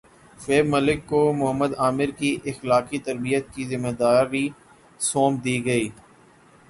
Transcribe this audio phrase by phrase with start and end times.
[0.39, 4.47] شعیب ملک کو محمد عامر کی اخلاقی تربیت کی ذمہ داری
[5.01, 5.87] سونپ دی گئی